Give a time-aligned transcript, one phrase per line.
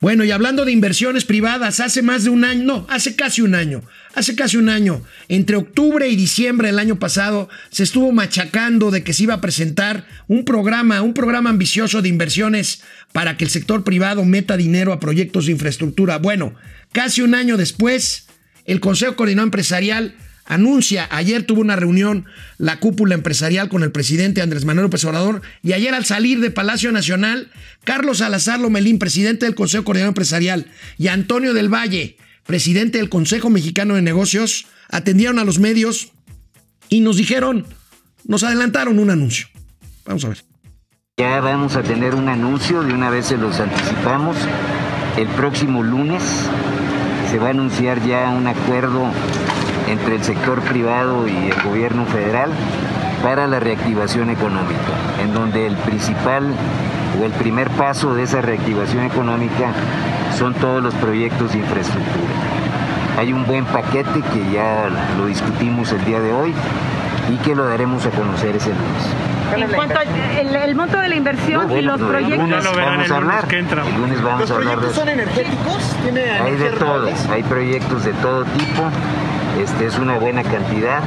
[0.00, 3.54] Bueno, y hablando de inversiones privadas, hace más de un año, no, hace casi un
[3.54, 3.82] año,
[4.14, 9.04] hace casi un año, entre octubre y diciembre del año pasado, se estuvo machacando de
[9.04, 12.80] que se iba a presentar un programa, un programa ambicioso de inversiones
[13.12, 16.16] para que el sector privado meta dinero a proyectos de infraestructura.
[16.16, 16.54] Bueno,
[16.92, 18.26] casi un año después,
[18.64, 20.14] el Consejo Coordinador Empresarial
[20.50, 22.26] anuncia, ayer tuvo una reunión
[22.58, 25.06] la cúpula empresarial con el presidente Andrés Manuel López
[25.62, 27.52] y ayer al salir de Palacio Nacional,
[27.84, 30.66] Carlos Salazar Lomelín, presidente del Consejo Coordinador Empresarial,
[30.98, 32.16] y Antonio del Valle,
[32.46, 36.10] presidente del Consejo Mexicano de Negocios, atendieron a los medios
[36.88, 37.64] y nos dijeron,
[38.24, 39.46] nos adelantaron un anuncio.
[40.04, 40.38] Vamos a ver.
[41.16, 44.36] Ya vamos a tener un anuncio, de una vez se los anticipamos.
[45.16, 46.22] El próximo lunes
[47.30, 49.12] se va a anunciar ya un acuerdo
[49.90, 52.50] entre el sector privado y el gobierno federal
[53.22, 56.44] para la reactivación económica, en donde el principal
[57.20, 59.72] o el primer paso de esa reactivación económica
[60.38, 62.32] son todos los proyectos de infraestructura.
[63.18, 66.54] Hay un buen paquete que ya lo discutimos el día de hoy
[67.30, 69.64] y que lo daremos a conocer ese lunes.
[69.68, 72.38] En cuanto al monto de la inversión No, y los el proyectos.
[72.38, 73.48] lunes lo verán vamos el a lunes hablar.
[73.48, 73.82] que entra.
[73.86, 75.00] El lunes vamos ¿Los a hablar de proyectos eso.
[75.00, 75.96] son energéticos?
[76.04, 77.28] ¿Tiene Hay de renovables?
[77.28, 78.82] hay proyectos de todo tipo,
[79.62, 81.00] este es una buena cantidad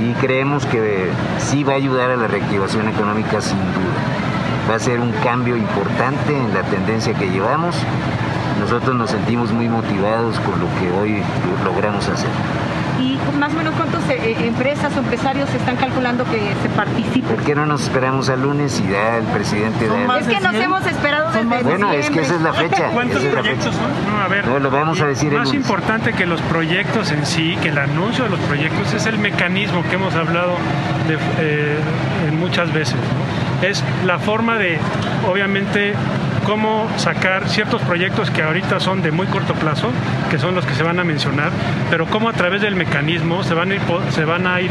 [0.00, 4.70] y creemos que sí va a ayudar a la reactivación económica sin duda.
[4.70, 7.74] Va a ser un cambio importante en la tendencia que llevamos.
[8.60, 11.22] Nosotros nos sentimos muy motivados con lo que hoy
[11.64, 12.30] logramos hacer.
[13.00, 17.36] ¿Y más o menos cuántas empresas o empresarios están calculando que se participen?
[17.36, 20.18] ¿Por qué no nos esperamos al lunes y ya el presidente da...
[20.18, 22.88] Es que nos hemos esperado desde Bueno, es que esa es la fecha.
[22.92, 23.78] ¿Cuántos es proyectos fecha.
[23.78, 24.12] son?
[24.12, 24.46] No, a ver.
[24.46, 25.62] No, lo vamos a decir el Más lunes.
[25.62, 29.82] importante que los proyectos en sí, que el anuncio de los proyectos, es el mecanismo
[29.88, 30.56] que hemos hablado
[31.08, 31.78] de, eh,
[32.38, 32.94] muchas veces.
[32.94, 33.66] ¿no?
[33.66, 34.78] Es la forma de,
[35.30, 35.94] obviamente,
[36.44, 39.90] cómo sacar ciertos proyectos que ahorita son de muy corto plazo,
[40.30, 41.50] que son los que se van a mencionar,
[41.90, 43.72] pero cómo a través del mecanismo se van
[44.46, 44.70] a ir,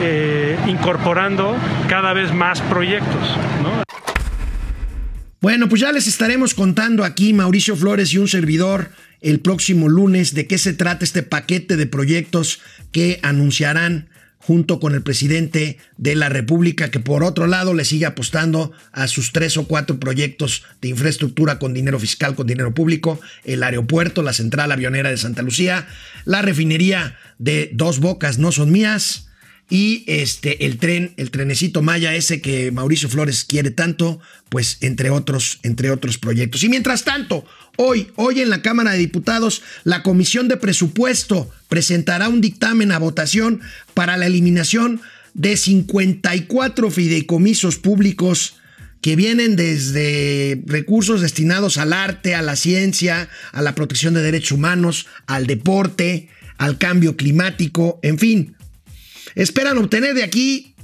[0.00, 1.56] eh, incorporando
[1.88, 3.36] cada vez más proyectos.
[3.62, 3.82] ¿no?
[5.40, 10.34] Bueno, pues ya les estaremos contando aquí, Mauricio Flores y un servidor, el próximo lunes,
[10.34, 12.60] de qué se trata este paquete de proyectos
[12.92, 14.08] que anunciarán
[14.48, 19.06] junto con el presidente de la República, que por otro lado le sigue apostando a
[19.06, 24.22] sus tres o cuatro proyectos de infraestructura con dinero fiscal, con dinero público, el aeropuerto,
[24.22, 25.86] la central avionera de Santa Lucía,
[26.24, 29.27] la refinería de Dos Bocas no son mías,
[29.70, 35.10] y este el tren, el trenecito Maya ese que Mauricio Flores quiere tanto, pues entre
[35.10, 36.64] otros, entre otros proyectos.
[36.64, 37.44] Y mientras tanto,
[37.76, 42.98] hoy, hoy en la Cámara de Diputados, la Comisión de Presupuesto presentará un dictamen a
[42.98, 43.60] votación
[43.94, 45.02] para la eliminación
[45.34, 48.56] de 54 fideicomisos públicos
[49.00, 54.52] que vienen desde recursos destinados al arte, a la ciencia, a la protección de derechos
[54.52, 58.56] humanos, al deporte, al cambio climático, en fin,
[59.38, 60.74] Esperan obtener de aquí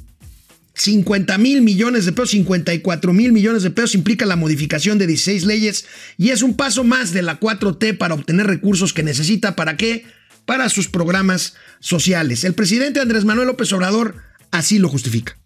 [0.74, 5.44] 50 mil millones de pesos, 54 mil millones de pesos, implica la modificación de 16
[5.44, 5.86] leyes
[6.18, 9.56] y es un paso más de la 4T para obtener recursos que necesita.
[9.56, 10.06] ¿Para qué?
[10.46, 12.44] Para sus programas sociales.
[12.44, 14.22] El presidente Andrés Manuel López Obrador
[14.52, 15.36] así lo justifica.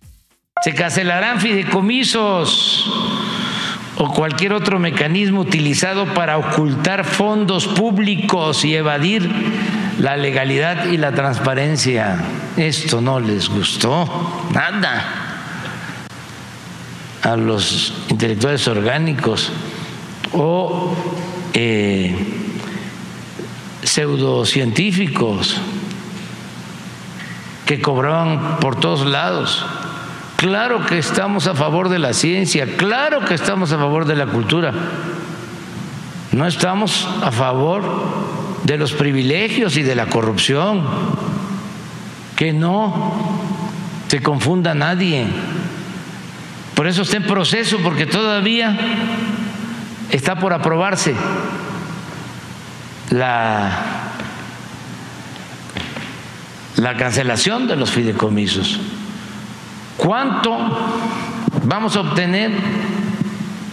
[0.63, 2.85] Se cancelarán fideicomisos
[3.97, 9.31] o cualquier otro mecanismo utilizado para ocultar fondos públicos y evadir
[9.99, 12.19] la legalidad y la transparencia.
[12.57, 14.09] Esto no les gustó
[14.53, 15.29] nada
[17.23, 19.51] a los intelectuales orgánicos
[20.33, 20.95] o
[21.53, 22.17] eh,
[23.83, 25.57] pseudocientíficos
[27.67, 29.65] que cobraban por todos lados.
[30.37, 34.27] Claro que estamos a favor de la ciencia, claro que estamos a favor de la
[34.27, 34.73] cultura.
[36.31, 38.38] No estamos a favor
[38.69, 40.85] de los privilegios y de la corrupción.
[42.37, 43.41] Que no
[44.09, 45.27] se confunda nadie.
[46.75, 48.79] Por eso está en proceso, porque todavía
[50.11, 51.15] está por aprobarse
[53.11, 53.71] la,
[56.77, 58.79] la cancelación de los fideicomisos.
[59.97, 60.57] ¿Cuánto
[61.65, 62.53] vamos a obtener?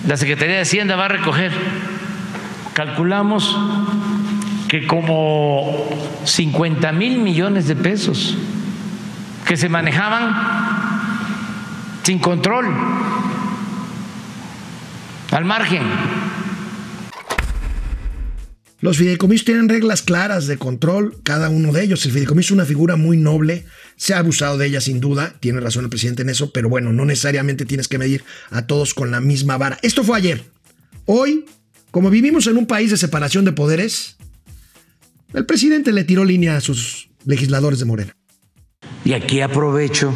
[0.08, 1.52] La Secretaría de Hacienda va a recoger.
[2.74, 3.58] Calculamos
[4.84, 5.88] como
[6.26, 8.38] 50 mil millones de pesos
[9.48, 10.34] que se manejaban
[12.04, 12.66] sin control,
[15.32, 15.84] al margen.
[18.80, 22.06] Los fideicomisos tienen reglas claras de control, cada uno de ellos.
[22.06, 25.60] El fideicomiso es una figura muy noble, se ha abusado de ella sin duda, tiene
[25.60, 29.10] razón el presidente en eso, pero bueno, no necesariamente tienes que medir a todos con
[29.10, 29.80] la misma vara.
[29.82, 30.44] Esto fue ayer.
[31.06, 31.46] Hoy
[31.96, 34.18] como vivimos en un país de separación de poderes,
[35.34, 38.16] el presidente le tiró línea a sus legisladores de Morena.
[39.04, 40.14] Y aquí aprovecho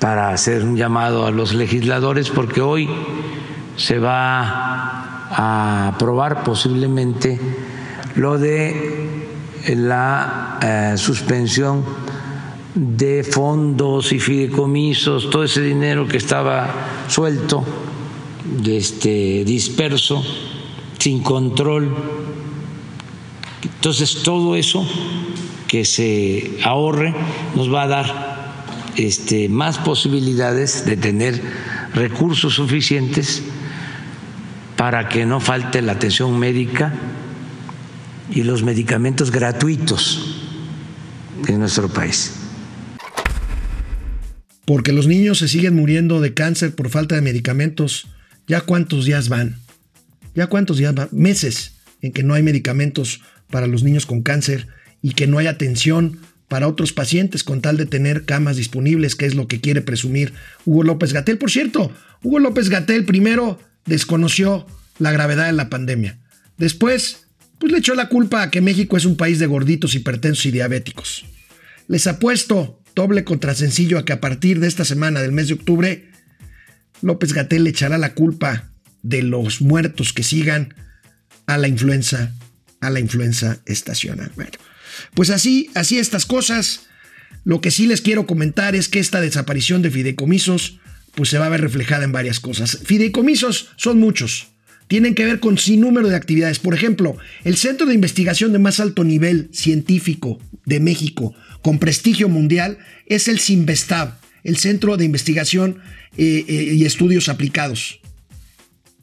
[0.00, 2.88] para hacer un llamado a los legisladores porque hoy
[3.76, 7.38] se va a aprobar posiblemente
[8.14, 9.26] lo de
[9.74, 11.84] la eh, suspensión
[12.74, 16.68] de fondos y fideicomisos, todo ese dinero que estaba
[17.08, 17.64] suelto,
[18.66, 20.22] este, disperso,
[20.98, 21.94] sin control.
[23.86, 24.84] Entonces todo eso
[25.68, 27.14] que se ahorre
[27.54, 28.52] nos va a dar
[28.96, 31.40] este, más posibilidades de tener
[31.94, 33.44] recursos suficientes
[34.76, 36.94] para que no falte la atención médica
[38.28, 40.34] y los medicamentos gratuitos
[41.46, 42.32] en nuestro país.
[44.64, 48.08] Porque los niños se siguen muriendo de cáncer por falta de medicamentos.
[48.48, 49.60] ¿Ya cuántos días van?
[50.34, 51.08] ¿Ya cuántos días van?
[51.12, 53.20] Meses en que no hay medicamentos
[53.50, 54.68] para los niños con cáncer
[55.02, 59.26] y que no hay atención para otros pacientes con tal de tener camas disponibles, que
[59.26, 60.32] es lo que quiere presumir
[60.64, 61.38] Hugo López Gatel.
[61.38, 64.66] Por cierto, Hugo López Gatel primero desconoció
[64.98, 66.18] la gravedad de la pandemia.
[66.56, 67.26] Después,
[67.58, 70.50] pues le echó la culpa a que México es un país de gorditos, hipertensos y
[70.52, 71.24] diabéticos.
[71.88, 75.54] Les apuesto doble contra sencillo a que a partir de esta semana del mes de
[75.54, 76.08] octubre,
[77.02, 78.70] López Gatel le echará la culpa
[79.02, 80.74] de los muertos que sigan
[81.46, 82.34] a la influenza,
[82.86, 84.30] a la influenza estacional.
[84.36, 84.52] Bueno,
[85.14, 86.82] pues así, así estas cosas.
[87.44, 90.80] Lo que sí les quiero comentar es que esta desaparición de fideicomisos
[91.14, 92.78] pues se va a ver reflejada en varias cosas.
[92.84, 94.48] Fideicomisos son muchos.
[94.88, 96.58] Tienen que ver con sin número de actividades.
[96.58, 102.28] Por ejemplo, el centro de investigación de más alto nivel científico de México, con prestigio
[102.28, 105.78] mundial, es el CIMBESTAB, el Centro de Investigación
[106.16, 108.00] eh, eh, y Estudios Aplicados.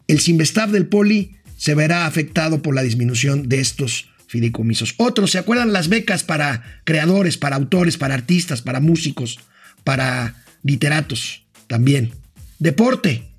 [0.07, 4.95] El CIMBESTAB del Poli se verá afectado por la disminución de estos fideicomisos.
[4.97, 9.39] Otros, ¿se acuerdan las becas para creadores, para autores, para artistas, para músicos,
[9.85, 11.45] para literatos?
[11.67, 12.11] También.
[12.59, 13.29] Deporte,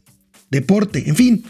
[0.51, 1.45] deporte, en fin.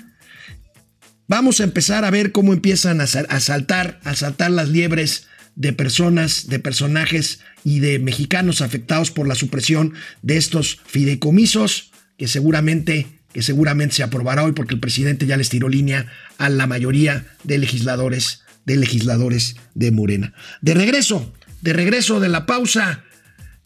[1.29, 6.49] Vamos a empezar a ver cómo empiezan a, saltar, a saltar las liebres de personas,
[6.49, 13.43] de personajes y de mexicanos afectados por la supresión de estos fideicomisos que seguramente que
[13.43, 16.07] seguramente se aprobará hoy porque el presidente ya les tiró línea
[16.39, 20.33] a la mayoría de legisladores de legisladores de Morena.
[20.63, 23.05] De regreso, de regreso de la pausa,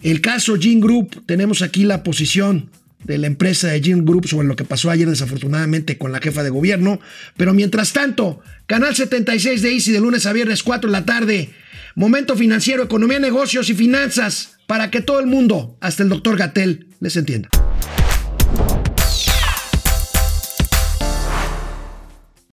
[0.02, 2.70] el caso Gene Group, tenemos aquí la posición
[3.04, 6.42] de la empresa de Gene Group sobre lo que pasó ayer desafortunadamente con la jefa
[6.42, 6.98] de gobierno,
[7.36, 11.50] pero mientras tanto, Canal 76 de Easy de lunes a viernes 4 de la tarde,
[11.94, 16.88] momento financiero, economía, negocios y finanzas, para que todo el mundo, hasta el doctor Gatel,
[17.00, 17.48] les entienda.